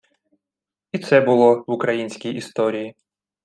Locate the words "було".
1.21-1.63